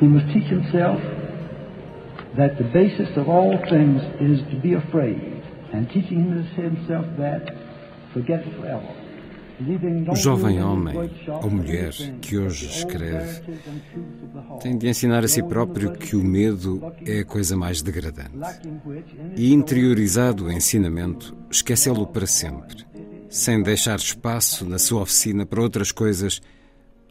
He 0.00 0.06
must 0.06 0.26
teach 0.32 0.48
himself 0.48 1.00
that 2.36 2.58
the 2.58 2.64
basis 2.64 3.16
of 3.16 3.28
all 3.28 3.56
things 3.70 4.02
is 4.20 4.40
to 4.50 4.56
be 4.60 4.74
afraid, 4.74 5.42
and 5.72 5.88
teaching 5.88 6.24
himself 6.56 7.06
that, 7.18 7.54
forget 8.12 8.44
forever. 8.56 9.04
O 10.10 10.16
jovem 10.16 10.60
homem 10.60 10.96
ou 11.42 11.48
mulher 11.48 11.92
que 12.20 12.36
hoje 12.36 12.66
escreve 12.66 13.40
tem 14.60 14.76
de 14.76 14.88
ensinar 14.88 15.22
a 15.22 15.28
si 15.28 15.44
próprio 15.44 15.92
que 15.92 16.16
o 16.16 16.24
medo 16.24 16.82
é 17.06 17.20
a 17.20 17.24
coisa 17.24 17.56
mais 17.56 17.80
degradante. 17.80 18.36
E 19.36 19.52
interiorizado 19.52 20.46
o 20.46 20.52
ensinamento, 20.52 21.36
esquecê-lo 21.48 22.04
para 22.04 22.26
sempre, 22.26 22.84
sem 23.28 23.62
deixar 23.62 23.96
espaço 23.96 24.68
na 24.68 24.78
sua 24.78 25.02
oficina 25.02 25.46
para 25.46 25.62
outras 25.62 25.92
coisas 25.92 26.42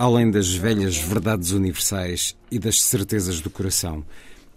além 0.04 0.30
das 0.30 0.54
velhas 0.54 0.98
verdades 0.98 1.52
universais 1.52 2.36
e 2.52 2.59
das 2.59 2.82
certezas 2.82 3.40
do 3.40 3.50
coração. 3.50 4.04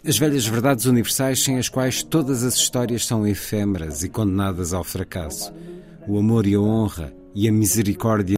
As 0.05 0.19
velhas 0.19 0.45
verdades 0.45 0.87
universais 0.87 1.45
sem 1.45 1.57
as 1.57 1.69
quais 1.69 2.03
todas 2.03 2.43
as 2.43 2.57
histórias 2.57 3.07
são 3.07 3.25
efêmeras 3.25 4.03
e 4.03 4.09
condenadas 4.09 4.75
ao 4.75 4.83
fracasso. 4.83 5.55
O 6.09 6.19
amor 6.19 6.49
e 6.49 6.57
a 6.57 6.61
honra 6.61 7.15
e 7.33 7.49
a 7.49 7.53
misericórdia 7.53 8.37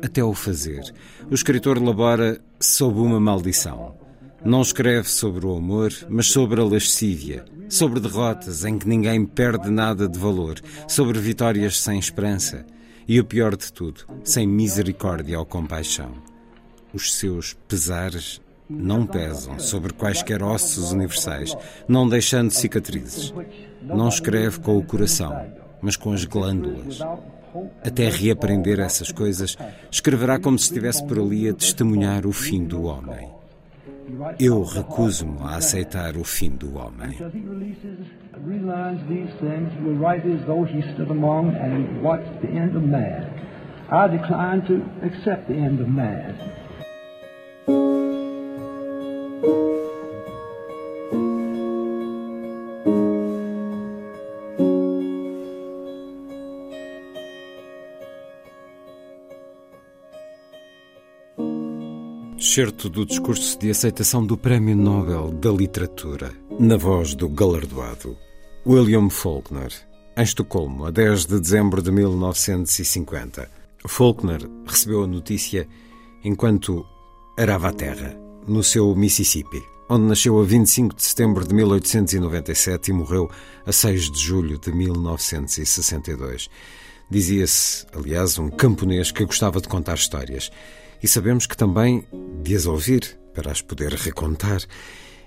até 0.00 0.22
o 0.22 0.32
fazer. 0.32 0.94
O 1.28 1.34
escritor 1.34 1.82
labora 1.82 2.40
sob 2.60 3.00
uma 3.00 3.18
maldição. 3.18 3.96
Não 4.44 4.62
escreve 4.62 5.08
sobre 5.08 5.44
o 5.44 5.56
amor, 5.56 5.92
mas 6.08 6.28
sobre 6.28 6.60
a 6.60 6.64
lascívia, 6.64 7.44
sobre 7.68 7.98
derrotas 7.98 8.64
em 8.64 8.78
que 8.78 8.86
ninguém 8.86 9.26
perde 9.26 9.70
nada 9.70 10.08
de 10.08 10.20
valor, 10.20 10.60
sobre 10.86 11.18
vitórias 11.18 11.80
sem 11.80 11.98
esperança 11.98 12.64
e 13.06 13.20
o 13.20 13.24
pior 13.24 13.56
de 13.56 13.72
tudo, 13.72 14.02
sem 14.24 14.46
misericórdia 14.46 15.38
ou 15.38 15.46
compaixão. 15.46 16.12
Os 16.92 17.14
seus 17.14 17.54
pesares 17.66 18.40
não 18.68 19.06
pesam 19.06 19.58
sobre 19.58 19.92
quaisquer 19.92 20.42
ossos 20.42 20.92
universais, 20.92 21.56
não 21.88 22.08
deixando 22.08 22.50
cicatrizes. 22.50 23.32
Não 23.82 24.08
escreve 24.08 24.60
com 24.60 24.78
o 24.78 24.84
coração, 24.84 25.34
mas 25.80 25.96
com 25.96 26.12
as 26.12 26.24
glândulas. 26.24 27.00
Até 27.84 28.08
reaprender 28.08 28.80
essas 28.80 29.12
coisas, 29.12 29.56
escreverá 29.90 30.38
como 30.38 30.58
se 30.58 30.66
estivesse 30.66 31.04
por 31.04 31.18
ali 31.18 31.48
a 31.48 31.54
testemunhar 31.54 32.26
o 32.26 32.32
fim 32.32 32.64
do 32.64 32.84
homem. 32.84 33.30
Eu 34.38 34.62
recuso-me 34.62 35.38
a 35.42 35.56
aceitar 35.56 36.16
o 36.16 36.24
fim 36.24 36.50
do 36.50 36.76
homem. 36.76 37.16
I 43.90 44.08
decline. 44.08 44.62
Certo 62.54 62.90
do 62.90 63.06
discurso 63.06 63.58
de 63.58 63.70
aceitação 63.70 64.26
do 64.26 64.36
Prémio 64.36 64.76
Nobel 64.76 65.30
da 65.32 65.50
Literatura, 65.50 66.34
na 66.60 66.76
voz 66.76 67.14
do 67.14 67.26
galardoado 67.26 68.14
William 68.66 69.08
Faulkner, 69.08 69.72
em 70.14 70.22
Estocolmo, 70.22 70.84
a 70.84 70.90
10 70.90 71.24
de 71.24 71.40
dezembro 71.40 71.80
de 71.80 71.90
1950. 71.90 73.50
Faulkner 73.86 74.46
recebeu 74.66 75.04
a 75.04 75.06
notícia 75.06 75.66
enquanto 76.22 76.84
arava 77.38 77.70
a 77.70 77.72
terra, 77.72 78.14
no 78.46 78.62
seu 78.62 78.94
Mississippi, 78.94 79.62
onde 79.88 80.04
nasceu 80.04 80.38
a 80.38 80.44
25 80.44 80.94
de 80.94 81.04
setembro 81.04 81.48
de 81.48 81.54
1897 81.54 82.90
e 82.90 82.92
morreu 82.92 83.30
a 83.64 83.72
6 83.72 84.10
de 84.10 84.20
julho 84.20 84.58
de 84.58 84.70
1962. 84.70 86.50
Dizia-se, 87.08 87.86
aliás, 87.94 88.38
um 88.38 88.50
camponês 88.50 89.10
que 89.10 89.24
gostava 89.24 89.58
de 89.58 89.68
contar 89.68 89.94
histórias 89.94 90.50
e 91.02 91.08
sabemos 91.08 91.46
que 91.46 91.56
também 91.56 92.04
de 92.42 92.54
as 92.54 92.66
ouvir 92.66 93.18
para 93.34 93.50
as 93.50 93.60
poder 93.60 93.92
recontar. 93.94 94.62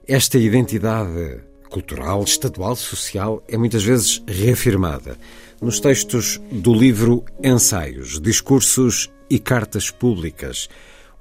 Esta 0.08 0.38
identidade 0.38 1.42
cultural, 1.70 2.24
estadual, 2.24 2.76
social 2.76 3.44
é 3.48 3.58
muitas 3.58 3.84
vezes 3.84 4.24
reafirmada 4.28 5.18
nos 5.62 5.80
textos 5.80 6.40
do 6.52 6.74
livro 6.74 7.24
Ensaios, 7.44 8.20
Discursos 8.22 9.12
e 9.30 9.40
Cartas 9.40 9.90
Públicas. 9.90 10.70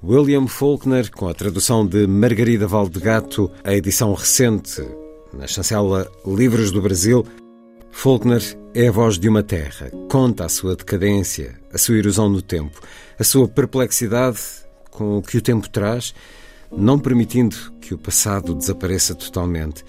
William 0.03 0.47
Faulkner, 0.47 1.09
com 1.11 1.27
a 1.27 1.33
tradução 1.33 1.85
de 1.85 2.05
Margarida 2.05 2.67
Valdegato, 2.67 3.51
a 3.63 3.73
edição 3.73 4.13
recente 4.13 4.81
na 5.33 5.47
chancela 5.47 6.09
Livros 6.25 6.71
do 6.71 6.81
Brasil, 6.81 7.25
Faulkner 7.91 8.41
é 8.75 8.89
a 8.89 8.91
voz 8.91 9.17
de 9.17 9.29
uma 9.29 9.41
terra, 9.41 9.89
conta 10.11 10.43
a 10.43 10.49
sua 10.49 10.75
decadência, 10.75 11.57
a 11.73 11.77
sua 11.77 11.95
erosão 11.97 12.27
no 12.27 12.41
tempo, 12.41 12.81
a 13.17 13.23
sua 13.23 13.47
perplexidade 13.47 14.37
com 14.91 15.17
o 15.17 15.21
que 15.21 15.37
o 15.37 15.41
tempo 15.41 15.69
traz, 15.69 16.13
não 16.69 16.99
permitindo 16.99 17.55
que 17.79 17.93
o 17.93 17.97
passado 17.97 18.53
desapareça 18.53 19.15
totalmente. 19.15 19.85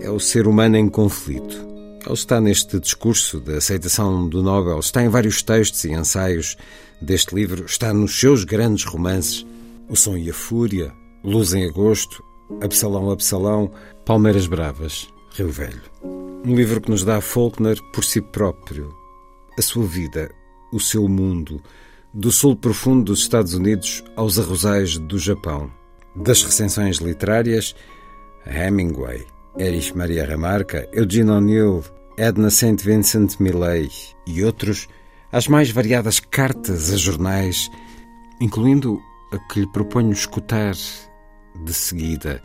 É 0.00 0.10
o 0.10 0.18
ser 0.18 0.48
humano 0.48 0.76
em 0.76 0.88
conflito. 0.88 1.56
Ele 2.04 2.14
está 2.14 2.40
neste 2.40 2.80
discurso 2.80 3.38
da 3.38 3.58
aceitação 3.58 4.28
do 4.28 4.42
Nobel, 4.42 4.80
está 4.80 5.04
em 5.04 5.08
vários 5.08 5.40
textos 5.40 5.84
e 5.84 5.92
ensaios 5.92 6.56
deste 7.00 7.32
livro, 7.32 7.64
está 7.64 7.94
nos 7.94 8.18
seus 8.18 8.42
grandes 8.42 8.84
romances 8.84 9.46
O 9.88 9.94
Som 9.94 10.16
e 10.16 10.30
a 10.30 10.34
Fúria, 10.34 10.92
Luz 11.22 11.54
em 11.54 11.64
Agosto, 11.64 12.24
Absalão, 12.60 13.08
Absalão, 13.08 13.70
Palmeiras 14.04 14.48
Bravas, 14.48 15.08
Rio 15.36 15.48
Velho. 15.48 16.15
Um 16.46 16.54
livro 16.54 16.80
que 16.80 16.88
nos 16.88 17.02
dá 17.02 17.20
Faulkner 17.20 17.76
por 17.92 18.04
si 18.04 18.20
próprio, 18.20 18.94
a 19.58 19.62
sua 19.62 19.84
vida, 19.84 20.30
o 20.72 20.78
seu 20.78 21.08
mundo, 21.08 21.60
do 22.14 22.30
sul 22.30 22.54
profundo 22.54 23.06
dos 23.06 23.22
Estados 23.22 23.52
Unidos 23.52 24.04
aos 24.14 24.38
arrozais 24.38 24.96
do 24.96 25.18
Japão. 25.18 25.68
Das 26.14 26.44
recensões 26.44 26.98
literárias, 26.98 27.74
Hemingway, 28.46 29.26
Erich 29.58 29.96
Maria 29.96 30.24
Remarque, 30.24 30.88
Eugene 30.92 31.32
O'Neill, 31.32 31.82
Edna 32.16 32.48
St. 32.48 32.76
Vincent 32.76 33.40
Millay 33.40 33.90
e 34.24 34.44
outros, 34.44 34.86
as 35.32 35.48
mais 35.48 35.72
variadas 35.72 36.20
cartas 36.20 36.92
a 36.92 36.96
jornais, 36.96 37.68
incluindo 38.40 39.00
a 39.32 39.38
que 39.52 39.58
lhe 39.58 39.72
proponho 39.72 40.12
escutar 40.12 40.76
de 41.64 41.74
seguida, 41.74 42.40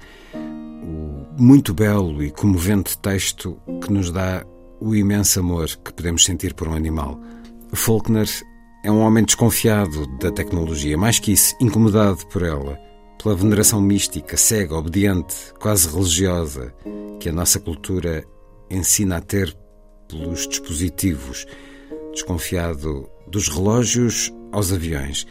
muito 1.41 1.73
belo 1.73 2.21
e 2.21 2.29
comovente 2.29 2.95
texto 2.99 3.59
que 3.83 3.91
nos 3.91 4.11
dá 4.11 4.45
o 4.79 4.93
imenso 4.93 5.39
amor 5.39 5.67
que 5.83 5.91
podemos 5.91 6.23
sentir 6.23 6.53
por 6.53 6.67
um 6.67 6.75
animal. 6.75 7.19
Faulkner 7.73 8.29
é 8.85 8.91
um 8.91 8.99
homem 8.99 9.25
desconfiado 9.25 10.05
da 10.19 10.29
tecnologia, 10.29 10.95
mais 10.95 11.17
que 11.17 11.31
isso, 11.31 11.55
incomodado 11.59 12.27
por 12.27 12.43
ela, 12.43 12.77
pela 13.17 13.33
veneração 13.33 13.81
mística, 13.81 14.37
cega, 14.37 14.75
obediente, 14.75 15.35
quase 15.59 15.89
religiosa, 15.89 16.75
que 17.19 17.29
a 17.29 17.33
nossa 17.33 17.59
cultura 17.59 18.23
ensina 18.69 19.17
a 19.17 19.21
ter 19.21 19.51
pelos 20.07 20.47
dispositivos, 20.47 21.47
desconfiado 22.13 23.09
dos 23.27 23.47
relógios 23.47 24.31
aos 24.51 24.71
aviões. 24.71 25.25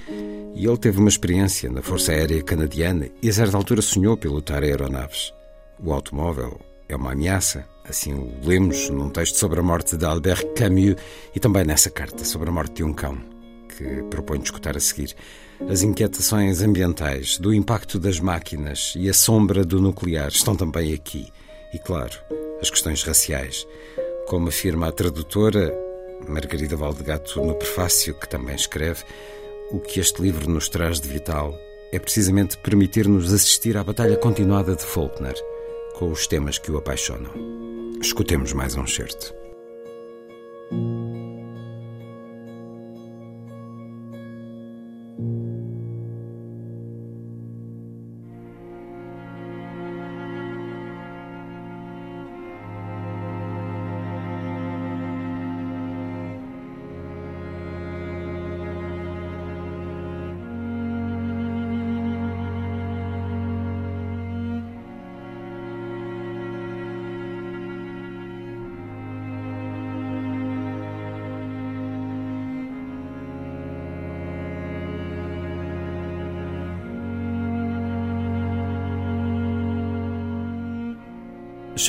E 0.57 0.67
ele 0.67 0.77
teve 0.77 0.99
uma 0.99 1.09
experiência 1.09 1.71
na 1.71 1.83
Força 1.83 2.11
Aérea 2.11 2.43
Canadiana 2.43 3.09
e 3.23 3.29
a 3.29 3.33
certa 3.33 3.57
altura 3.57 3.81
sonhou 3.81 4.17
pilotar 4.17 4.65
aeronaves. 4.65 5.33
O 5.83 5.95
automóvel 5.95 6.61
é 6.91 6.95
uma 6.95 7.13
ameaça, 7.13 7.67
assim 7.89 8.13
o 8.13 8.31
lemos 8.45 8.91
num 8.91 9.09
texto 9.09 9.37
sobre 9.37 9.61
a 9.61 9.63
morte 9.63 9.97
de 9.97 10.05
Albert 10.05 10.53
Camus 10.55 10.97
e 11.35 11.41
também 11.41 11.65
nessa 11.65 11.89
carta 11.89 12.23
sobre 12.23 12.51
a 12.51 12.53
morte 12.53 12.75
de 12.75 12.85
um 12.85 12.93
cão, 12.93 13.17
que 13.67 14.03
proponho 14.11 14.43
escutar 14.43 14.77
a 14.77 14.81
seguir. 14.81 15.17
As 15.71 15.83
inquietações 15.83 16.61
ambientais, 16.61 17.39
do 17.39 17.55
impacto 17.55 17.99
das 17.99 18.21
máquinas 18.21 18.93
e 18.95 19.09
a 19.09 19.15
sombra 19.15 19.65
do 19.65 19.81
nuclear 19.81 20.29
estão 20.29 20.55
também 20.55 20.93
aqui. 20.93 21.33
E, 21.73 21.79
claro, 21.79 22.13
as 22.61 22.69
questões 22.69 23.03
raciais. 23.03 23.67
Como 24.27 24.49
afirma 24.49 24.89
a 24.89 24.93
tradutora 24.93 25.75
Margarida 26.29 26.77
Valdegato 26.77 27.43
no 27.43 27.55
prefácio, 27.55 28.15
que 28.15 28.29
também 28.29 28.55
escreve, 28.55 29.03
o 29.71 29.81
que 29.81 29.99
este 29.99 30.21
livro 30.21 30.51
nos 30.51 30.69
traz 30.69 31.01
de 31.01 31.09
vital 31.09 31.55
é 31.91 31.99
precisamente 31.99 32.59
permitir-nos 32.59 33.33
assistir 33.33 33.79
à 33.79 33.83
batalha 33.83 34.17
continuada 34.17 34.77
de 34.77 34.85
Faulkner 34.85 35.35
com 36.01 36.11
os 36.11 36.27
temas 36.27 36.57
que 36.57 36.73
o 36.73 36.79
apaixonam. 36.79 37.31
Escutemos 38.01 38.55
mais 38.55 38.75
um 38.75 38.87
certo. 38.87 39.40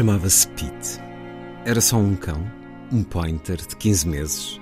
Chamava-se 0.02 0.48
Pete. 0.48 1.00
Era 1.64 1.80
só 1.80 1.96
um 1.96 2.16
cão, 2.16 2.44
um 2.92 3.04
pointer 3.04 3.58
de 3.58 3.76
15 3.76 4.08
meses, 4.08 4.62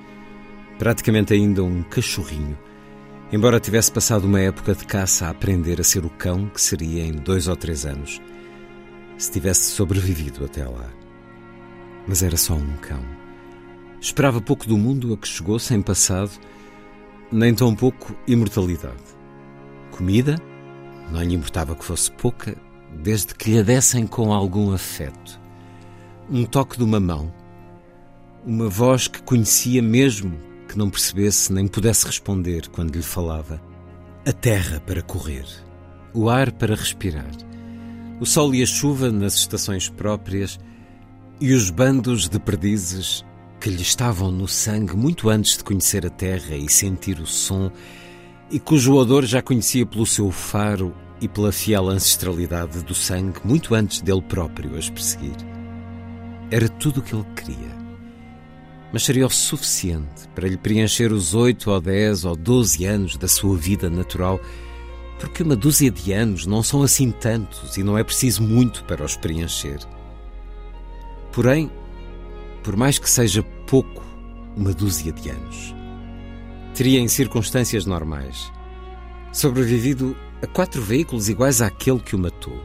praticamente 0.78 1.34
ainda 1.34 1.64
um 1.64 1.82
cachorrinho, 1.82 2.60
embora 3.32 3.58
tivesse 3.58 3.90
passado 3.90 4.26
uma 4.26 4.42
época 4.42 4.76
de 4.76 4.86
caça 4.86 5.28
a 5.28 5.30
aprender 5.30 5.80
a 5.80 5.84
ser 5.86 6.04
o 6.04 6.10
cão 6.10 6.50
que 6.50 6.60
seria 6.60 7.06
em 7.06 7.14
dois 7.14 7.48
ou 7.48 7.56
três 7.56 7.86
anos, 7.86 8.20
se 9.18 9.32
tivesse 9.32 9.72
sobrevivido 9.72 10.44
até 10.44 10.68
lá. 10.68 10.90
Mas 12.06 12.22
era 12.22 12.36
só 12.36 12.56
um 12.56 12.76
cão. 12.82 13.02
Esperava 14.02 14.42
pouco 14.42 14.68
do 14.68 14.78
mundo 14.78 15.14
a 15.14 15.18
que 15.18 15.28
chegou 15.30 15.58
sem 15.58 15.82
passado, 15.82 16.32
nem 17.32 17.56
tão 17.56 17.74
pouco 17.74 18.14
imortalidade. 18.28 19.04
Comida? 19.90 20.36
Não 21.10 21.24
lhe 21.24 21.34
importava 21.34 21.78
que 21.78 21.86
fosse 21.86 22.12
pouca, 22.12 22.58
desde 22.96 23.34
que 23.36 23.52
lhe 23.52 23.64
dessem 23.64 24.06
com 24.06 24.34
algum 24.34 24.74
afeto. 24.74 25.40
Um 26.30 26.46
toque 26.46 26.78
de 26.78 26.84
uma 26.84 27.00
mão, 27.00 27.34
uma 28.46 28.70
voz 28.70 29.08
que 29.08 29.22
conhecia 29.22 29.82
mesmo 29.82 30.38
que 30.68 30.78
não 30.78 30.90
percebesse 30.90 31.52
nem 31.52 31.68
pudesse 31.68 32.06
responder 32.06 32.68
quando 32.70 32.96
lhe 32.96 33.02
falava. 33.02 33.62
A 34.26 34.32
terra 34.32 34.80
para 34.80 35.02
correr, 35.02 35.46
o 36.14 36.30
ar 36.30 36.52
para 36.52 36.76
respirar, 36.76 37.32
o 38.20 38.26
sol 38.26 38.54
e 38.54 38.62
a 38.62 38.66
chuva 38.66 39.12
nas 39.12 39.36
estações 39.36 39.90
próprias. 39.90 40.60
E 41.42 41.54
os 41.54 41.70
bandos 41.70 42.28
de 42.28 42.38
perdizes 42.38 43.24
que 43.62 43.70
lhe 43.70 43.82
estavam 43.82 44.30
no 44.30 44.46
sangue 44.46 44.96
muito 44.96 45.30
antes 45.30 45.58
de 45.58 45.64
conhecer 45.64 46.06
a 46.06 46.10
terra 46.10 46.56
e 46.56 46.70
sentir 46.70 47.20
o 47.20 47.26
som, 47.26 47.72
e 48.52 48.60
cujo 48.60 48.96
odor 48.96 49.26
já 49.26 49.42
conhecia 49.42 49.86
pelo 49.86 50.06
seu 50.06 50.32
faro 50.32 50.94
e 51.21 51.27
pela 51.27 51.51
fiel 51.51 51.89
ancestralidade 51.89 52.83
do 52.83 52.95
sangue 52.95 53.39
muito 53.44 53.75
antes 53.75 54.01
dele 54.01 54.21
próprio 54.21 54.75
as 54.77 54.89
perseguir. 54.89 55.36
Era 56.51 56.68
tudo 56.68 57.00
o 57.00 57.04
que 57.04 57.13
ele 57.13 57.25
queria. 57.36 57.80
Mas 58.92 59.04
seria 59.04 59.25
o 59.25 59.30
suficiente 59.30 60.27
para 60.33 60.48
lhe 60.48 60.57
preencher 60.57 61.12
os 61.12 61.36
oito 61.36 61.69
ou 61.69 61.80
dez 61.80 62.25
ou 62.25 62.36
doze 62.36 62.86
anos 62.86 63.18
da 63.18 63.27
sua 63.27 63.56
vida 63.56 63.89
natural, 63.89 64.39
porque 65.19 65.44
uma 65.44 65.56
dúzia 65.56 65.92
de 65.92 66.12
anos 66.12 66.45
não 66.45 66.63
são 66.63 66.81
assim 66.81 67.12
tantos 67.12 67.77
e 67.77 67.83
não 67.83 67.98
é 67.98 68.04
preciso 68.04 68.42
muito 68.42 68.83
para 68.86 69.04
os 69.04 69.16
preencher. 69.16 69.80
Porém, 71.31 71.69
por 72.63 72.75
mais 72.75 72.98
que 72.98 73.10
seja 73.10 73.44
pouco, 73.68 74.04
uma 74.56 74.74
dúzia 74.74 75.12
de 75.12 75.30
anos, 75.30 75.75
teria 76.74 77.00
em 77.00 77.07
circunstâncias 77.07 77.86
normais 77.86 78.51
sobrevivido 79.31 80.16
a 80.42 80.48
quatro 80.48 80.82
veículos 80.82 81.30
iguais 81.30 81.62
àquele 81.62 82.00
que 82.00 82.16
o 82.16 82.20
matou. 82.20 82.58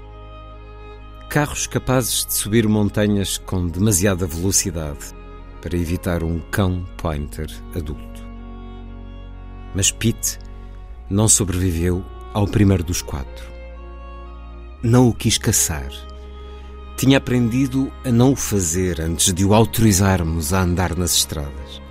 Carros 1.28 1.66
capazes 1.66 2.24
de 2.24 2.34
subir 2.34 2.68
montanhas 2.68 3.38
com 3.38 3.66
demasiada 3.66 4.26
velocidade 4.26 5.12
para 5.60 5.76
evitar 5.76 6.22
um 6.22 6.38
cão 6.50 6.86
pointer 6.96 7.50
adulto. 7.74 8.22
Mas 9.74 9.90
Pete 9.90 10.38
não 11.10 11.26
sobreviveu 11.26 12.04
ao 12.32 12.46
primeiro 12.46 12.84
dos 12.84 13.02
quatro. 13.02 13.52
Não 14.82 15.08
o 15.08 15.14
quis 15.14 15.38
caçar. 15.38 15.90
Tinha 16.96 17.18
aprendido 17.18 17.90
a 18.04 18.12
não 18.12 18.32
o 18.32 18.36
fazer 18.36 19.00
antes 19.00 19.32
de 19.32 19.44
o 19.44 19.52
autorizarmos 19.52 20.52
a 20.52 20.62
andar 20.62 20.96
nas 20.96 21.14
estradas. 21.14 21.82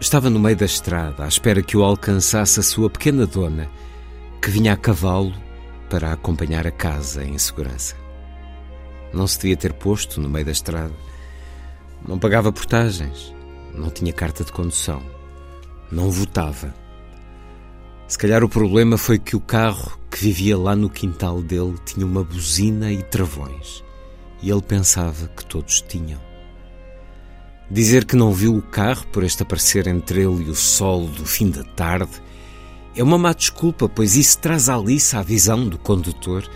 Estava 0.00 0.30
no 0.30 0.38
meio 0.38 0.56
da 0.56 0.64
estrada, 0.64 1.24
à 1.24 1.28
espera 1.28 1.62
que 1.62 1.76
o 1.76 1.82
alcançasse 1.82 2.60
a 2.60 2.62
sua 2.62 2.88
pequena 2.88 3.26
dona 3.26 3.68
que 4.46 4.52
vinha 4.52 4.74
a 4.74 4.76
cavalo 4.76 5.34
para 5.90 6.12
acompanhar 6.12 6.68
a 6.68 6.70
casa 6.70 7.24
em 7.24 7.36
segurança. 7.36 7.96
Não 9.12 9.26
se 9.26 9.40
devia 9.40 9.56
ter 9.56 9.72
posto 9.72 10.20
no 10.20 10.28
meio 10.28 10.46
da 10.46 10.52
estrada. 10.52 10.94
Não 12.06 12.16
pagava 12.16 12.52
portagens. 12.52 13.34
Não 13.74 13.90
tinha 13.90 14.12
carta 14.12 14.44
de 14.44 14.52
condução. 14.52 15.02
Não 15.90 16.12
votava. 16.12 16.72
Se 18.06 18.16
calhar 18.16 18.44
o 18.44 18.48
problema 18.48 18.96
foi 18.96 19.18
que 19.18 19.34
o 19.34 19.40
carro 19.40 19.98
que 20.08 20.20
vivia 20.20 20.56
lá 20.56 20.76
no 20.76 20.88
quintal 20.88 21.42
dele 21.42 21.74
tinha 21.84 22.06
uma 22.06 22.22
buzina 22.22 22.92
e 22.92 23.02
travões. 23.02 23.82
E 24.40 24.48
ele 24.48 24.62
pensava 24.62 25.26
que 25.26 25.44
todos 25.44 25.80
tinham. 25.80 26.20
Dizer 27.68 28.04
que 28.04 28.14
não 28.14 28.32
viu 28.32 28.56
o 28.56 28.62
carro 28.62 29.08
por 29.08 29.24
este 29.24 29.42
aparecer 29.42 29.88
entre 29.88 30.20
ele 30.20 30.44
e 30.44 30.50
o 30.50 30.54
sol 30.54 31.08
do 31.08 31.26
fim 31.26 31.50
da 31.50 31.64
tarde 31.64 32.22
é 32.96 33.02
uma 33.02 33.18
má 33.18 33.34
desculpa, 33.34 33.88
pois 33.88 34.16
isso 34.16 34.38
traz 34.38 34.70
a 34.70 34.74
Alice 34.74 35.14
à 35.14 35.22
visão 35.22 35.68
do 35.68 35.76
condutor 35.76 36.48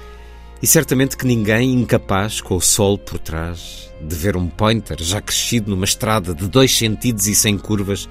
e 0.63 0.67
certamente 0.67 1.17
que 1.17 1.27
ninguém 1.27 1.75
incapaz, 1.75 2.41
com 2.41 2.57
o 2.57 2.61
sol 2.61 2.97
por 2.97 3.19
trás, 3.19 3.93
de 4.01 4.17
ver 4.17 4.37
um 4.37 4.49
pointer 4.49 5.03
já 5.03 5.21
crescido 5.21 5.71
numa 5.71 5.85
estrada 5.85 6.35
de 6.35 6.49
dois 6.49 6.75
sentidos 6.77 7.27
e 7.27 7.35
sem 7.35 7.59
curvas, 7.59 8.09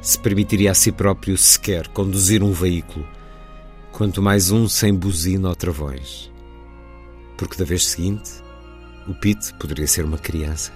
se 0.00 0.18
permitiria 0.18 0.70
a 0.70 0.74
si 0.74 0.92
próprio 0.92 1.36
sequer 1.36 1.88
conduzir 1.88 2.44
um 2.44 2.52
veículo, 2.52 3.04
quanto 3.92 4.22
mais 4.22 4.52
um 4.52 4.68
sem 4.68 4.94
buzina 4.94 5.48
ou 5.48 5.56
travões. 5.56 6.30
Porque 7.36 7.56
da 7.56 7.64
vez 7.64 7.86
seguinte, 7.86 8.30
o 9.08 9.14
Pete 9.14 9.52
poderia 9.54 9.86
ser 9.88 10.04
uma 10.04 10.18
criança, 10.18 10.72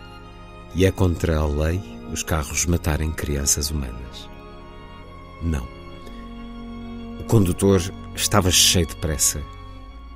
e 0.74 0.84
é 0.84 0.90
contra 0.90 1.38
a 1.38 1.46
lei 1.46 1.80
os 2.12 2.24
carros 2.24 2.66
matarem 2.66 3.12
crianças 3.12 3.70
humanas. 3.70 4.28
Não 5.42 5.79
condutor 7.30 7.80
estava 8.12 8.50
cheio 8.50 8.86
de 8.86 8.96
pressa. 8.96 9.40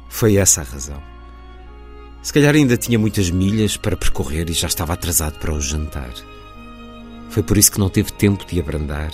Foi 0.08 0.34
essa 0.34 0.62
a 0.62 0.64
razão. 0.64 1.00
Se 2.20 2.32
calhar 2.32 2.56
ainda 2.56 2.76
tinha 2.76 2.98
muitas 2.98 3.30
milhas 3.30 3.76
para 3.76 3.96
percorrer 3.96 4.50
e 4.50 4.52
já 4.52 4.66
estava 4.66 4.94
atrasado 4.94 5.38
para 5.38 5.54
o 5.54 5.60
jantar. 5.60 6.12
Foi 7.30 7.40
por 7.40 7.56
isso 7.56 7.70
que 7.70 7.78
não 7.78 7.88
teve 7.88 8.10
tempo 8.10 8.44
de 8.44 8.58
abrandar, 8.58 9.12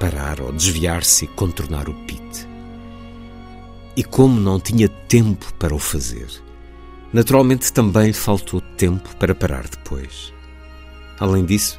parar 0.00 0.40
ou 0.40 0.50
desviar-se 0.50 1.26
e 1.26 1.28
contornar 1.28 1.90
o 1.90 1.94
pit. 2.06 2.48
E 3.98 4.02
como 4.02 4.40
não 4.40 4.58
tinha 4.58 4.88
tempo 4.88 5.52
para 5.58 5.74
o 5.74 5.78
fazer, 5.78 6.30
naturalmente 7.12 7.70
também 7.70 8.06
lhe 8.06 8.12
faltou 8.14 8.62
tempo 8.78 9.14
para 9.16 9.34
parar 9.34 9.68
depois. 9.68 10.32
Além 11.20 11.44
disso, 11.44 11.78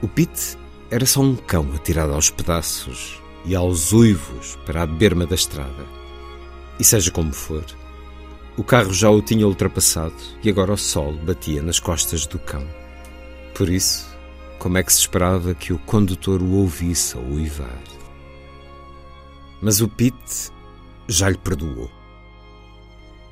o 0.00 0.08
Pete 0.08 0.56
era 0.90 1.04
só 1.04 1.20
um 1.20 1.36
cão 1.36 1.70
atirado 1.74 2.14
aos 2.14 2.30
pedaços 2.30 3.25
e 3.46 3.54
aos 3.54 3.92
uivos 3.92 4.58
para 4.66 4.82
a 4.82 4.86
berma 4.86 5.24
da 5.24 5.36
estrada. 5.36 5.86
E 6.78 6.84
seja 6.84 7.10
como 7.10 7.32
for, 7.32 7.64
o 8.56 8.64
carro 8.64 8.92
já 8.92 9.08
o 9.08 9.22
tinha 9.22 9.46
ultrapassado 9.46 10.16
e 10.42 10.50
agora 10.50 10.72
o 10.72 10.76
sol 10.76 11.12
batia 11.12 11.62
nas 11.62 11.78
costas 11.78 12.26
do 12.26 12.38
cão. 12.40 12.66
Por 13.54 13.70
isso, 13.70 14.06
como 14.58 14.76
é 14.76 14.82
que 14.82 14.92
se 14.92 15.00
esperava 15.00 15.54
que 15.54 15.72
o 15.72 15.78
condutor 15.78 16.42
o 16.42 16.56
ouvisse 16.56 17.16
a 17.16 17.20
uivar? 17.20 17.82
Mas 19.62 19.80
o 19.80 19.88
Pete 19.88 20.50
já 21.08 21.28
lhe 21.28 21.38
perdoou. 21.38 21.90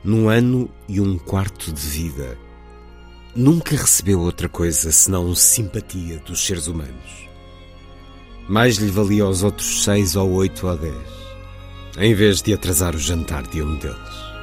Num 0.03 0.29
ano 0.29 0.71
e 0.89 1.01
um 1.01 1.19
quarto 1.19 1.73
de 1.73 1.87
vida, 1.87 2.39
nunca 3.35 3.77
recebeu 3.77 4.21
outra 4.21 4.49
coisa 4.49 4.93
senão 4.93 5.35
simpatia 5.35 6.19
dos 6.19 6.47
seres 6.47 6.69
humanos 6.69 7.34
mais 8.49 8.77
lhe 8.77 8.91
valia 8.91 9.25
aos 9.25 9.43
outros 9.43 9.85
seis 9.85 10.17
ou 10.17 10.31
oito 10.33 10.67
ou 10.67 10.77
dez. 10.77 10.95
em 11.99 12.15
vez 12.15 12.43
de 12.43 12.53
atrasar 12.53 12.95
o 12.95 12.99
jantar 12.99 13.43
de 13.45 13.63
um 13.63 13.77
deles. 13.77 14.34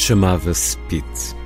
Chamava-se 0.00 0.78
Pete. 0.88 1.36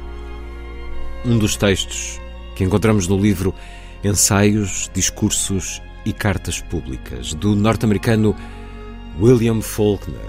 Um 1.25 1.39
dos 1.39 1.57
textos 1.57 2.21
que 2.55 2.63
encontramos 2.63 3.09
no 3.09 3.19
livro 3.19 3.55
Ensaios, 4.03 4.91
Discursos 4.95 5.83
e 6.05 6.13
Cartas 6.13 6.61
Públicas, 6.61 7.35
do 7.35 7.57
norte-americano 7.57 8.35
William 9.21 9.61
Faulkner. 9.61 10.21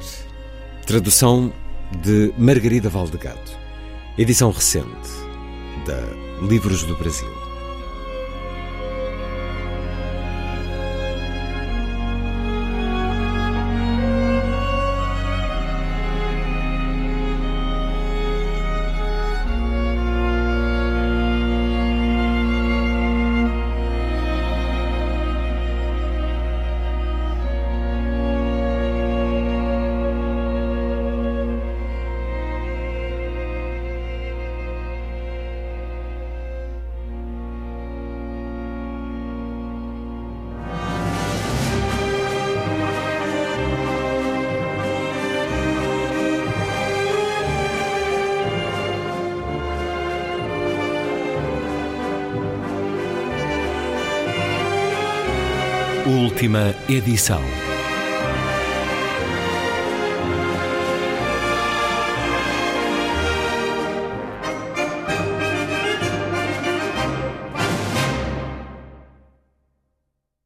Tradução 0.85 1.53
de 2.01 2.33
Margarida 2.37 2.89
Valdegado. 2.89 3.51
Edição 4.17 4.49
recente 4.49 4.89
da 5.85 6.01
Livros 6.47 6.83
do 6.83 6.95
Brasil. 6.95 7.54
Última 56.05 56.75
edição. 56.87 57.41